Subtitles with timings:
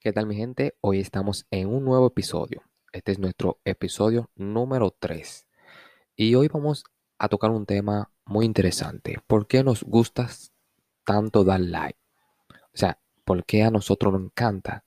[0.00, 0.76] ¿Qué tal mi gente?
[0.80, 2.62] Hoy estamos en un nuevo episodio.
[2.92, 5.48] Este es nuestro episodio número 3.
[6.14, 6.84] Y hoy vamos
[7.18, 9.18] a tocar un tema muy interesante.
[9.26, 10.30] ¿Por qué nos gusta
[11.04, 11.98] tanto dar like?
[12.48, 14.84] O sea, ¿por qué a nosotros nos encanta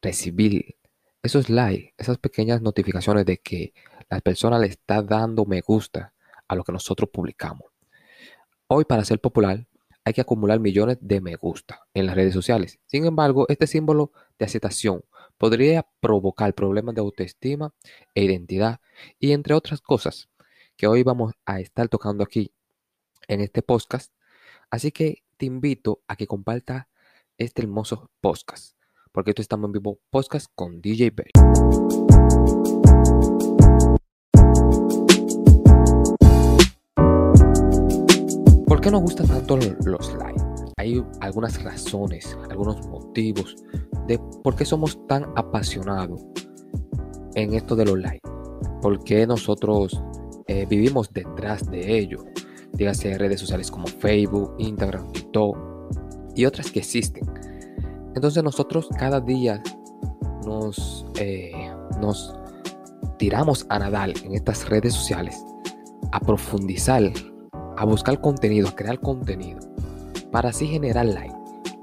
[0.00, 0.76] recibir
[1.24, 3.74] esos likes, esas pequeñas notificaciones de que
[4.08, 6.14] la persona le está dando me gusta
[6.46, 7.72] a lo que nosotros publicamos?
[8.68, 9.66] Hoy para ser popular
[10.04, 12.78] hay que acumular millones de me gusta en las redes sociales.
[12.86, 15.04] Sin embargo, este símbolo de aceptación
[15.38, 17.74] podría provocar problemas de autoestima
[18.14, 18.80] e identidad
[19.18, 20.28] y entre otras cosas
[20.76, 22.52] que hoy vamos a estar tocando aquí
[23.28, 24.12] en este podcast.
[24.70, 26.88] Así que te invito a que comparta
[27.38, 28.76] este hermoso podcast,
[29.12, 31.30] porque esto estamos en vivo podcast con DJ Bell.
[38.66, 40.43] ¿Por qué nos gustan tanto los likes?
[40.84, 43.56] Hay algunas razones, algunos motivos
[44.06, 46.20] de por qué somos tan apasionados
[47.36, 48.28] en esto de los likes.
[48.82, 49.98] ¿Por qué nosotros
[50.46, 52.26] eh, vivimos detrás de ello?
[52.74, 55.56] Dígase redes sociales como Facebook, Instagram, TikTok
[56.36, 57.24] y otras que existen.
[58.14, 59.62] Entonces nosotros cada día
[60.44, 62.36] nos, eh, nos
[63.16, 65.42] tiramos a nadar en estas redes sociales,
[66.12, 67.10] a profundizar
[67.76, 69.58] a buscar contenido, a crear contenido,
[70.34, 71.32] para así generar like,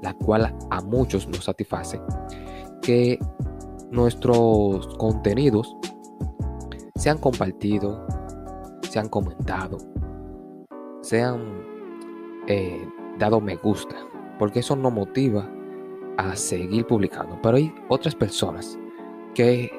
[0.02, 1.98] la cual a muchos nos satisface,
[2.82, 3.18] que
[3.90, 5.74] nuestros contenidos
[6.96, 7.98] sean compartidos,
[8.90, 9.86] sean comentados,
[11.00, 11.64] sean
[12.46, 12.86] eh,
[13.18, 13.96] dado me gusta,
[14.38, 15.48] porque eso nos motiva
[16.18, 17.40] a seguir publicando.
[17.42, 18.78] Pero hay otras personas
[19.34, 19.70] que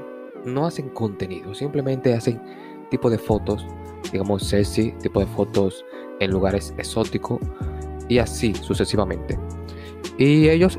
[0.45, 2.41] no hacen contenido, simplemente hacen
[2.89, 3.67] tipo de fotos,
[4.11, 5.85] digamos sexy, tipo de fotos
[6.19, 7.39] en lugares exóticos
[8.14, 9.39] y así sucesivamente.
[10.19, 10.78] Y ellos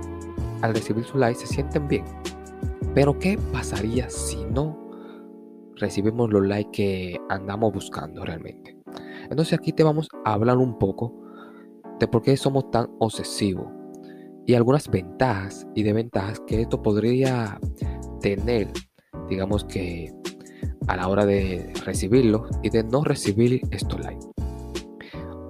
[0.62, 2.04] al recibir su like se sienten bien.
[2.94, 4.78] Pero ¿qué pasaría si no
[5.74, 8.76] recibimos los likes que andamos buscando realmente?
[9.28, 11.12] Entonces aquí te vamos a hablar un poco
[11.98, 13.66] de por qué somos tan obsesivos
[14.46, 17.58] y algunas ventajas y desventajas que esto podría
[18.20, 18.68] tener,
[19.28, 20.12] digamos que
[20.86, 24.26] a la hora de recibirlo y de no recibir estos likes.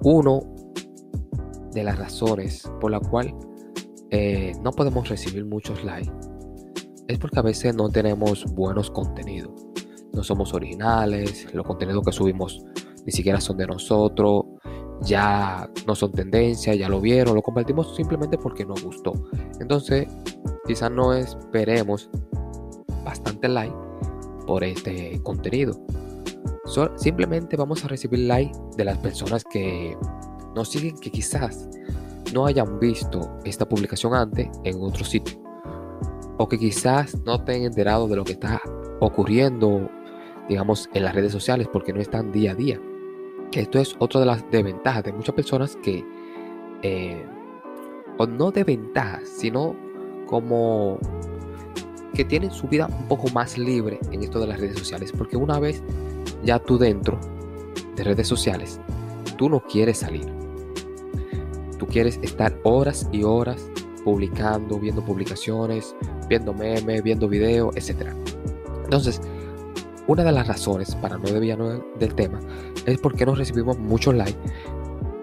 [0.01, 0.54] Uno
[1.75, 3.35] de las razones por la cual
[4.09, 6.11] eh, no podemos recibir muchos likes
[7.07, 9.51] es porque a veces no tenemos buenos contenidos.
[10.11, 12.65] No somos originales, los contenidos que subimos
[13.05, 14.45] ni siquiera son de nosotros,
[15.01, 19.13] ya no son tendencia, ya lo vieron, lo compartimos simplemente porque nos gustó.
[19.59, 20.07] Entonces,
[20.65, 22.09] quizás no esperemos
[23.03, 23.75] bastante like
[24.47, 25.79] por este contenido
[26.95, 29.97] simplemente vamos a recibir like de las personas que
[30.55, 31.69] nos siguen que quizás
[32.33, 35.37] no hayan visto esta publicación antes en otro sitio.
[36.37, 38.61] O que quizás no estén enterados de lo que está
[38.99, 39.89] ocurriendo,
[40.49, 42.79] digamos, en las redes sociales porque no están día a día.
[43.51, 46.03] Esto es otra de las desventajas de muchas personas que,
[46.81, 47.25] eh,
[48.17, 49.75] o no de ventajas, sino
[50.25, 50.97] como
[52.13, 55.11] que tienen su vida un poco más libre en esto de las redes sociales.
[55.17, 55.83] Porque una vez
[56.43, 57.19] ya tú dentro
[57.95, 58.79] de redes sociales,
[59.37, 60.44] tú no quieres salir.
[61.77, 63.69] Tú quieres estar horas y horas
[64.03, 65.95] publicando, viendo publicaciones,
[66.29, 68.13] viendo memes, viendo videos, etc.
[68.83, 69.21] Entonces,
[70.07, 72.39] una de las razones para no desviarnos del tema
[72.85, 74.39] es porque no recibimos muchos likes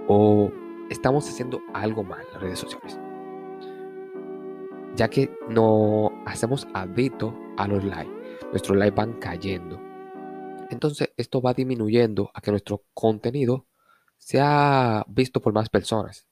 [0.08, 0.50] o
[0.91, 2.98] estamos haciendo algo mal en las redes sociales.
[4.96, 8.12] Ya que no hacemos adicto a los likes,
[8.52, 9.92] nuestros likes van cayendo
[10.72, 13.66] entonces esto va disminuyendo a que nuestro contenido
[14.16, 16.26] sea visto por más personas.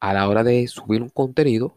[0.00, 1.74] A la hora de subir un contenido,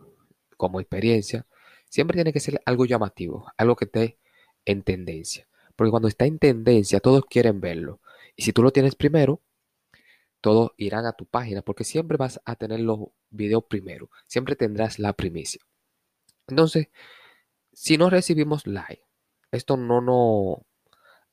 [0.58, 1.46] como experiencia,
[1.90, 4.20] siempre tiene que ser algo llamativo, algo que esté
[4.66, 5.48] en tendencia.
[5.76, 8.02] Porque cuando está en tendencia, todos quieren verlo.
[8.36, 9.42] Y si tú lo tienes primero,
[10.42, 14.10] todos irán a tu página porque siempre vas a tener los videos primero.
[14.28, 15.62] Siempre tendrás la primicia.
[16.48, 16.90] Entonces,
[17.74, 19.04] si no recibimos like,
[19.52, 20.66] esto no nos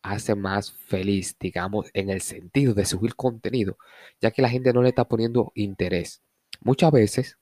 [0.03, 3.79] hace más feliz, digamos, en el sentido de subir contenido,
[4.21, 6.23] ya que la gente no le está poniendo interés.
[6.61, 7.39] Muchas veces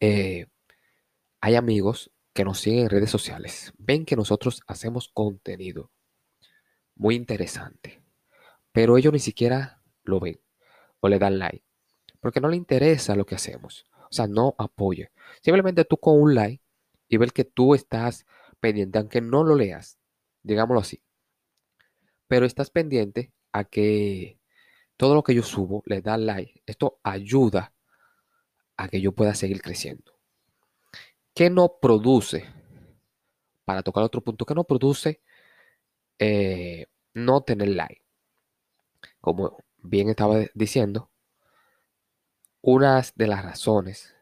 [0.00, 0.46] eh,
[1.40, 5.90] hay amigos que nos siguen en redes sociales, ven que nosotros hacemos contenido
[6.94, 8.02] muy interesante,
[8.72, 10.40] pero ellos ni siquiera lo ven
[11.00, 11.64] o le dan like,
[12.20, 15.10] porque no le interesa lo que hacemos, o sea, no apoya.
[15.42, 16.62] Simplemente tú con un like
[17.08, 18.26] y ver que tú estás
[18.60, 19.98] pendiente, aunque no lo leas,
[20.42, 21.02] digámoslo así,
[22.28, 24.38] pero estás pendiente a que
[24.96, 26.62] todo lo que yo subo le da like.
[26.66, 27.74] Esto ayuda
[28.82, 30.12] a que yo pueda seguir creciendo.
[31.34, 32.44] ¿Qué no produce
[33.70, 35.20] para tocar otro punto que no produce
[36.18, 38.02] eh, no tener like.
[39.20, 41.08] Como bien estaba diciendo,
[42.62, 44.14] una de las razones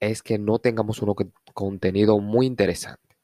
[0.00, 1.14] es que no tengamos un
[1.52, 3.18] contenido muy interesante.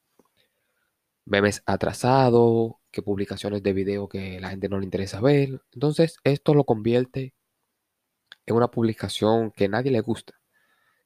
[1.25, 5.63] Memes atrasados, que publicaciones de video que la gente no le interesa ver.
[5.73, 7.33] Entonces, esto lo convierte
[8.49, 10.33] en una publicación que nadie le gusta,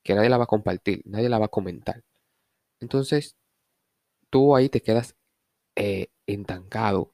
[0.01, 2.03] que nadie la va a compartir, nadie la va a comentar.
[2.79, 3.35] Entonces,
[4.29, 5.15] tú ahí te quedas
[5.75, 7.13] eh, entancado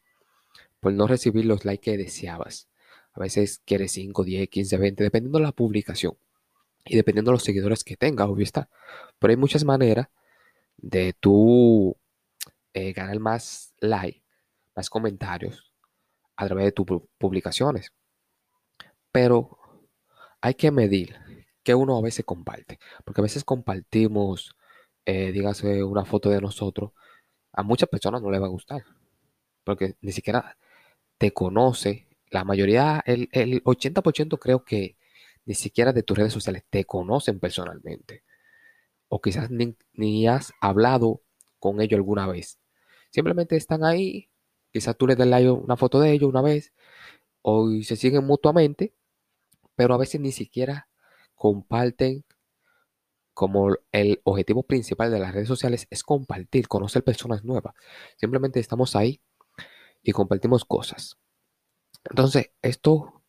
[0.79, 2.69] por no recibir los likes que deseabas.
[3.13, 6.17] A veces quieres 5, 10, 15, 20, dependiendo de la publicación
[6.85, 8.69] y dependiendo de los seguidores que tenga, obvio está.
[9.17, 10.07] Pero hay muchas maneras
[10.77, 11.97] de tú
[12.73, 14.23] eh, ganar más like,
[14.75, 15.73] más comentarios
[16.35, 16.85] a través de tus
[17.17, 17.93] publicaciones.
[19.11, 19.58] Pero
[20.41, 21.15] hay que medir
[21.63, 22.79] que uno a veces comparte.
[23.05, 24.55] Porque a veces compartimos,
[25.05, 26.91] eh, dígase, una foto de nosotros.
[27.53, 28.83] A muchas personas no les va a gustar.
[29.63, 30.57] Porque ni siquiera
[31.17, 32.07] te conoce.
[32.31, 34.97] La mayoría, el, el 80% creo que
[35.45, 38.23] ni siquiera de tus redes sociales te conocen personalmente.
[39.09, 41.21] O quizás ni, has hablado
[41.59, 42.59] con ellos alguna vez.
[43.11, 44.29] Simplemente están ahí.
[44.71, 46.73] Quizás tú les das una foto de ellos una vez.
[47.41, 48.93] O se siguen mutuamente.
[49.79, 50.89] Pero a veces ni siquiera
[51.35, 52.25] comparten
[53.33, 57.73] como el objetivo principal de las redes sociales es compartir, conocer personas nuevas.
[58.17, 59.21] Simplemente estamos ahí
[60.03, 61.17] y compartimos cosas.
[62.09, 63.23] Entonces, esto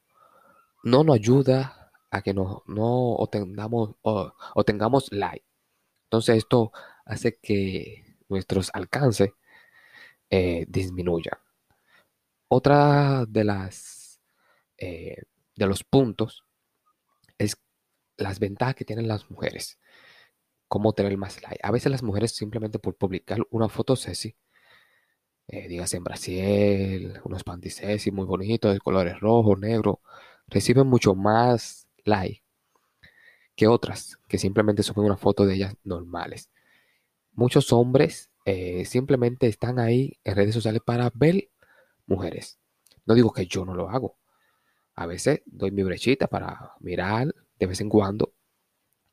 [0.83, 5.47] no nos ayuda a que no, no obtengamos, o, tengamos like.
[6.07, 6.73] Entonces esto
[7.05, 9.31] hace que nuestros alcances
[10.31, 11.39] eh, disminuyan.
[12.49, 14.21] Otra de las
[14.79, 15.23] eh,
[15.65, 16.45] de los puntos
[17.39, 17.57] es
[18.17, 19.79] las ventajas que tienen las mujeres.
[20.69, 21.61] Cómo tener más like.
[21.63, 24.37] A veces las mujeres simplemente por publicar una foto sexy,
[25.49, 30.01] eh, en Brasil, unos panties sexy muy bonitos, de colores rojo, negro,
[30.47, 32.43] reciben mucho más like
[33.57, 36.51] que otras que simplemente suben una foto de ellas normales.
[37.33, 41.51] Muchos hombres eh, simplemente están ahí en redes sociales para ver
[42.07, 42.59] mujeres.
[43.05, 44.17] No digo que yo no lo hago.
[45.01, 48.35] A veces doy mi brechita para mirar de vez en cuando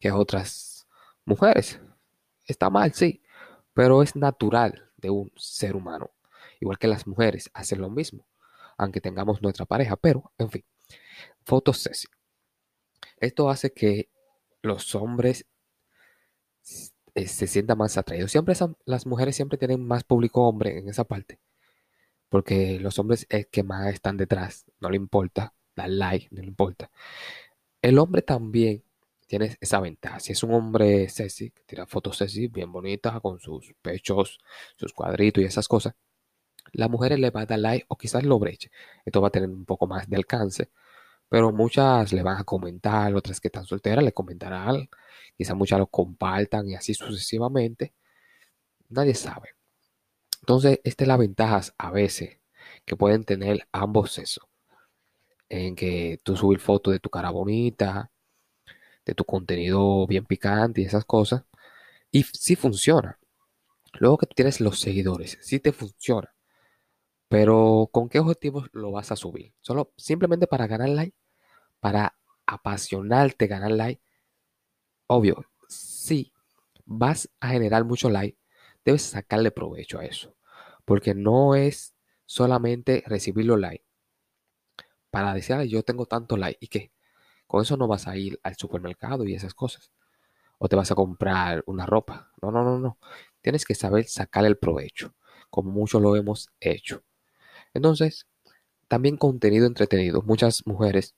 [0.01, 0.85] que otras
[1.23, 1.79] mujeres.
[2.45, 3.23] Está mal, sí,
[3.73, 6.11] pero es natural de un ser humano.
[6.59, 8.27] Igual que las mujeres hacen lo mismo,
[8.77, 10.65] aunque tengamos nuestra pareja, pero en fin,
[11.45, 11.87] fotos.
[13.15, 14.09] Esto hace que
[14.61, 15.45] los hombres
[17.15, 18.29] eh, se sientan más atraídos.
[18.29, 21.39] Siempre las mujeres siempre tienen más público hombre en esa parte.
[22.27, 24.65] Porque los hombres es que más están detrás.
[24.81, 25.53] No le importa.
[25.77, 26.91] Dar like, no importa.
[27.81, 28.83] El hombre también
[29.27, 30.19] tiene esa ventaja.
[30.19, 34.39] Si es un hombre sexy, que tira fotos sexy, bien bonitas, con sus pechos,
[34.75, 35.95] sus cuadritos y esas cosas,
[36.73, 38.71] la mujer le va a dar like o quizás lo breche.
[39.05, 40.69] Esto va a tener un poco más de alcance
[41.29, 44.89] pero muchas le van a comentar, otras que están solteras le comentarán,
[45.37, 47.93] quizás muchas lo compartan y así sucesivamente.
[48.89, 49.55] Nadie sabe.
[50.41, 52.39] Entonces, esta es la ventaja a veces
[52.85, 54.46] que pueden tener ambos sexos.
[55.49, 58.11] En que tú subir fotos de tu cara bonita,
[59.05, 61.43] de tu contenido bien picante y esas cosas.
[62.11, 63.19] Y sí funciona.
[63.99, 66.33] Luego que tienes los seguidores, sí te funciona.
[67.29, 69.53] Pero ¿con qué objetivos lo vas a subir?
[69.61, 71.15] Solo simplemente para ganar like,
[71.79, 74.01] para apasionarte, ganar like.
[75.07, 76.33] Obvio, si
[76.85, 78.37] vas a generar mucho like,
[78.85, 80.35] debes sacarle provecho a eso.
[80.85, 83.86] Porque no es solamente recibir los likes
[85.09, 86.91] para decir, yo tengo tanto like y que
[87.47, 89.91] con eso no vas a ir al supermercado y esas cosas.
[90.59, 92.31] O te vas a comprar una ropa.
[92.41, 92.97] No, no, no, no.
[93.41, 95.13] Tienes que saber sacarle el provecho,
[95.49, 97.03] como muchos lo hemos hecho.
[97.73, 98.27] Entonces,
[98.87, 100.21] también contenido entretenido.
[100.23, 101.15] Muchas mujeres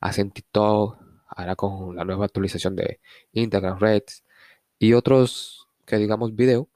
[0.00, 0.98] hacen TikTok,
[1.28, 3.00] ahora con la nueva actualización de
[3.32, 4.24] Instagram, Reds
[4.78, 6.68] y otros que digamos video,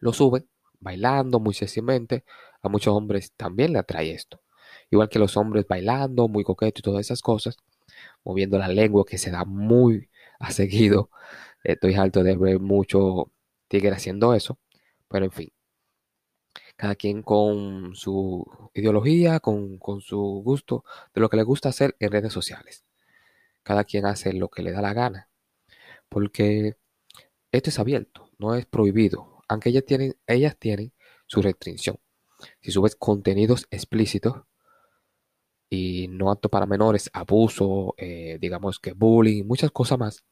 [0.00, 0.48] lo suben
[0.80, 2.24] bailando muy sexymente.
[2.60, 4.41] A muchos hombres también le atrae esto.
[4.92, 7.56] Igual que los hombres bailando, muy coqueto y todas esas cosas,
[8.24, 11.10] moviendo la lengua que se da muy a seguido.
[11.64, 13.32] Estoy alto de ver mucho
[13.68, 14.58] tigre haciendo eso.
[15.08, 15.52] Pero en fin,
[16.76, 18.44] cada quien con su
[18.74, 20.84] ideología, con, su gusto,
[21.14, 22.84] de lo que le gusta hacer en redes sociales.
[23.62, 25.30] Cada quien hace lo que le da la gana.
[26.10, 26.76] Porque
[27.50, 29.42] esto es abierto, no es prohibido.
[29.48, 30.92] Aunque ellas tienen, ellas tienen
[31.26, 31.98] su restricción.
[32.60, 34.42] Si subes contenidos explícitos
[35.72, 40.24] y no apto para menores, abuso, eh, digamos que bullying, muchas cosas más.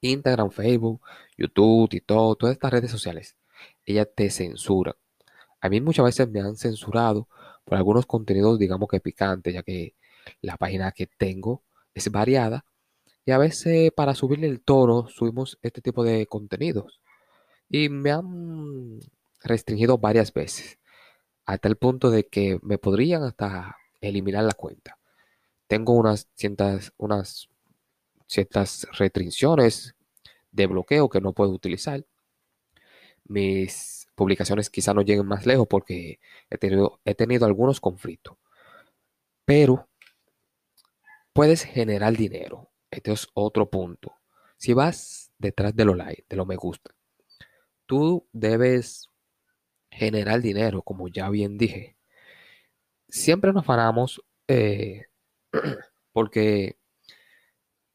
[0.00, 1.02] Instagram, Facebook,
[1.36, 3.36] YouTube, todo, todas estas redes sociales
[3.84, 4.96] ella te censura.
[5.60, 7.28] A mí muchas veces me han censurado
[7.64, 9.94] por algunos contenidos, digamos que picantes, ya que
[10.40, 11.62] la página que tengo
[11.94, 12.64] es variada
[13.26, 17.02] y a veces para subirle el tono subimos este tipo de contenidos.
[17.68, 19.00] Y me han
[19.42, 20.78] restringido varias veces,
[21.46, 24.98] hasta el punto de que me podrían hasta eliminar la cuenta.
[25.66, 27.48] Tengo unas ciertas, unas
[28.26, 29.94] ciertas restricciones
[30.52, 32.04] de bloqueo que no puedo utilizar.
[33.24, 38.36] Mis publicaciones quizá no lleguen más lejos porque he tenido, he tenido algunos conflictos.
[39.44, 39.88] Pero
[41.32, 42.70] puedes generar dinero.
[42.90, 44.14] Este es otro punto.
[44.56, 46.94] Si vas detrás de lo like, de lo me gusta,
[47.86, 49.08] tú debes
[49.90, 51.97] generar dinero, como ya bien dije.
[53.08, 55.06] Siempre nos paramos eh,
[56.12, 56.78] porque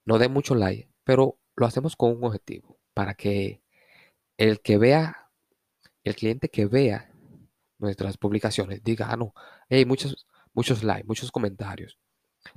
[0.05, 3.61] no dé mucho like, pero lo hacemos con un objetivo, para que
[4.37, 5.29] el que vea,
[6.03, 7.11] el cliente que vea
[7.77, 9.33] nuestras publicaciones diga, ah, no,
[9.69, 11.99] hay muchos, muchos likes, muchos comentarios,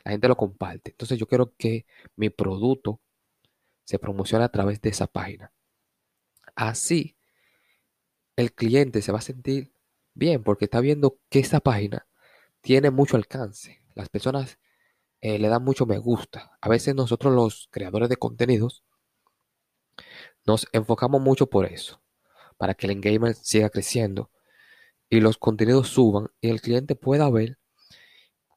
[0.05, 0.93] la gente lo comparte.
[0.93, 1.87] Entonces yo quiero que
[2.17, 3.01] mi producto
[3.85, 5.53] se promocione a través de esa página.
[6.55, 7.17] Así,
[8.37, 9.73] el cliente se va a sentir
[10.15, 12.07] bien porque está viendo que esa página
[12.67, 13.81] tiene mucho alcance.
[13.95, 14.59] Las personas
[15.21, 16.59] eh, le dan mucho me gusta.
[16.61, 18.83] A veces nosotros los creadores de contenidos
[20.45, 22.03] nos enfocamos mucho por eso,
[22.57, 24.33] para que el engagement siga creciendo
[25.09, 27.57] y los contenidos suban y el cliente pueda ver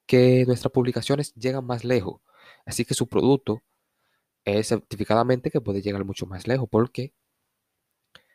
[0.06, 2.20] que nuestras publicaciones llegan más lejos.
[2.66, 3.62] Así que su producto
[4.44, 7.14] es certificadamente que puede llegar mucho más lejos porque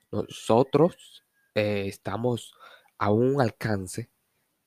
[0.10, 2.53] nosotros eh, estamos
[2.98, 4.10] a un alcance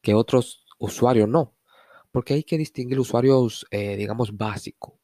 [0.02, 1.58] que otros usuarios no
[2.12, 4.98] porque hay que distinguir usuarios, eh, digamos, básico,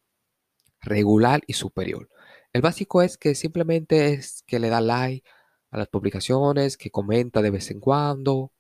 [0.81, 2.09] regular y superior.
[2.53, 5.29] El básico es que simplemente es que le da like
[5.71, 8.53] a las publicaciones, que comenta de vez en cuando,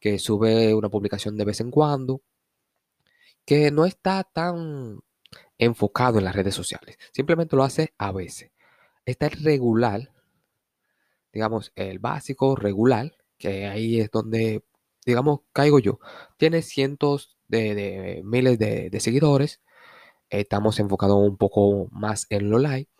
[0.00, 2.22] que sube una publicación de vez en cuando,
[3.44, 5.00] que no está tan
[5.58, 8.52] enfocado en las redes sociales, simplemente lo hace a veces.
[9.04, 10.12] Está el regular,
[11.32, 14.64] digamos, el básico, regular, que ahí es donde,
[15.08, 15.98] digamos, caigo yo.
[16.36, 19.60] Tiene cientos de, miles de, seguidores.
[20.30, 22.90] Estamos enfocados un poco más en lo like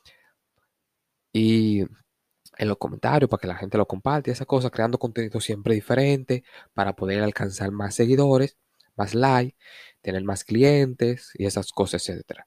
[1.33, 5.75] y en los comentarios para que la gente lo comparte, esas cosas, creando contenido siempre
[5.75, 8.59] diferente para poder alcanzar más seguidores,
[8.97, 9.57] más like,
[10.01, 12.47] tener más clientes y esas cosas, etcétera.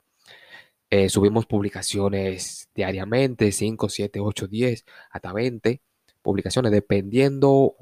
[0.90, 5.82] Eh, subimos publicaciones diariamente, 5, 7, 8, 10, hasta 20
[6.22, 7.76] publicaciones, dependiendo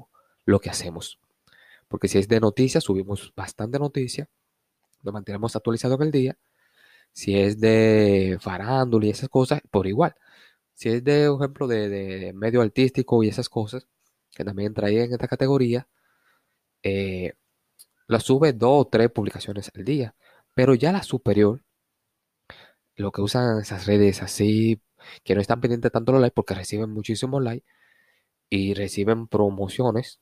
[0.44, 1.18] lo que hacemos.
[1.90, 4.28] Porque si es de noticias, subimos bastante noticias.
[5.02, 6.38] Nos mantenemos actualizados en el día.
[7.12, 10.14] Si es de farándula y esas cosas, por igual.
[10.74, 13.88] Si es de, por ejemplo, de, medio artístico y esas cosas,
[14.30, 15.88] que también traía en esta categoría,
[16.82, 17.34] eh,
[18.20, 20.14] sube dos o tres publicaciones al día.
[20.54, 21.62] Pero ya la superior,
[22.96, 24.80] lo que usan esas redes así,
[25.24, 27.66] que no están pendientes tanto los likes porque reciben muchísimos likes
[28.50, 30.20] y reciben promociones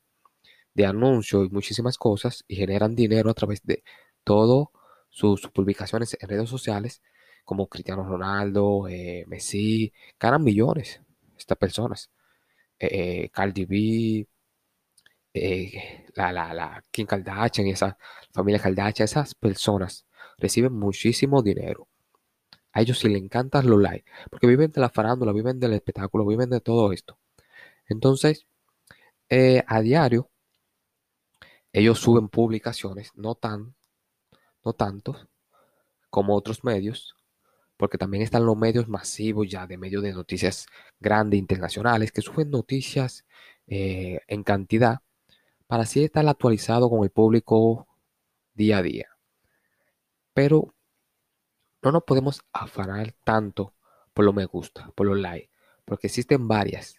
[0.73, 3.83] de anuncios y muchísimas cosas y generan dinero a través de
[4.23, 4.71] todo
[5.09, 7.01] sus, publicaciones en redes sociales
[7.43, 11.01] como Cristiano Ronaldo, eh, Messi, ganan millones
[11.37, 12.11] estas personas.
[12.79, 14.27] Eh, eh Cardi B,
[15.33, 17.97] eh, la, la, la Kim Kardashian y esa
[18.31, 20.05] familia Kardashian, esas personas
[20.37, 21.87] reciben muchísimo dinero.
[22.73, 26.25] A ellos sí les encantan los likes, porque viven de la farándula, viven del espectáculo,
[26.25, 27.17] viven de todo esto.
[27.87, 28.47] Entonces,
[29.67, 30.29] a diario,
[31.73, 33.75] ellos suben publicaciones, no tan,
[34.63, 35.15] no tanto
[36.09, 37.15] como otros medios,
[37.77, 40.65] porque también están los medios masivos ya de medios de noticias
[40.99, 43.25] grandes, internacionales, que suben noticias
[43.67, 44.99] eh, en cantidad
[45.67, 47.87] para así estar actualizado con el público
[48.53, 49.07] día a día.
[50.33, 50.73] Pero
[51.81, 53.73] no nos podemos afanar tanto
[54.13, 55.49] por lo me gusta, por los likes,
[55.85, 56.97] porque existen varias.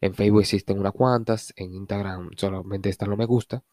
[0.00, 3.64] En Facebook existen unas cuantas, en Instagram solamente están los me gusta,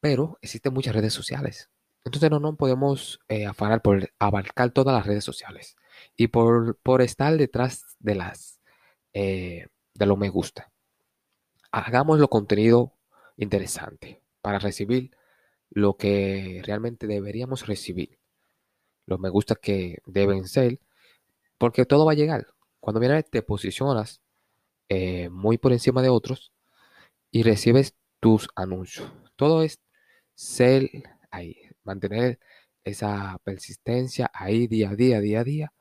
[0.00, 1.70] pero existen muchas redes sociales.
[2.04, 5.76] Entonces no nos podemos eh, afanar por abarcar todas las redes sociales
[6.16, 8.60] y por, estar detrás de las
[9.14, 10.70] eh, de lo me gusta.
[11.72, 12.92] Hagamos lo contenido
[13.36, 15.16] interesante para recibir
[15.70, 18.18] lo que realmente deberíamos recibir.
[19.06, 20.80] Los me gusta que deben ser,
[21.58, 22.46] porque todo va a llegar.
[22.80, 24.20] Cuando vienes te posicionas
[24.88, 26.52] eh, muy por encima de otros
[27.30, 29.10] y recibes tus anuncios.
[29.36, 29.80] Todo es
[30.34, 30.90] ser
[31.30, 32.38] ahí, mantener
[32.84, 35.72] esa persistencia ahí día a día, día a día,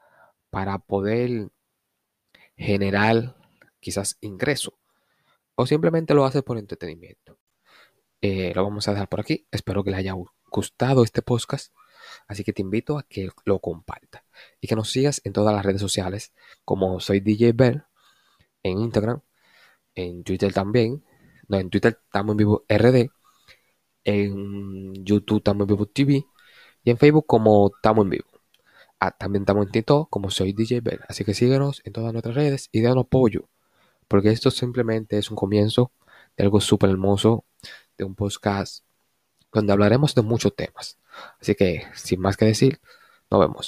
[0.49, 1.49] para poder
[2.57, 3.35] generar
[3.79, 4.79] quizás ingreso.
[5.55, 7.37] o simplemente lo haces por entretenimiento.
[8.21, 9.47] Eh, lo vamos a dejar por aquí.
[9.51, 10.15] Espero que les haya
[10.51, 11.73] gustado este podcast.
[12.27, 14.23] Así que te invito a que lo compartas
[14.61, 16.33] y que nos sigas en todas las redes sociales
[16.65, 17.83] como soy DJ Bell
[18.63, 19.21] en Instagram,
[19.95, 21.03] en Twitter también.
[21.47, 23.09] No, en Twitter estamos en vivo RD,
[24.05, 26.25] en YouTube estamos en vivo TV
[26.83, 28.27] y en Facebook como estamos en vivo.
[28.99, 31.01] Ah, también estamos en TikTok como soy DJ Bell.
[31.09, 33.49] Así que síguenos en todas nuestras redes y danos apoyo.
[34.07, 35.91] Porque esto simplemente es un comienzo
[36.37, 37.45] de algo súper hermoso,
[37.97, 38.85] de un podcast
[39.51, 40.99] donde hablaremos de muchos temas.
[41.39, 42.79] Así que, sin más que decir,
[43.29, 43.61] nos vemos.